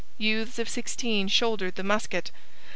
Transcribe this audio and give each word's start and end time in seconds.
Youths 0.17 0.57
of 0.57 0.67
sixteen 0.67 1.27
shouldered 1.27 1.75
the 1.75 1.83
musket. 1.83 2.31